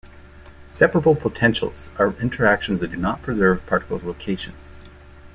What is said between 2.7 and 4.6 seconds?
that do not preserve a particle's location.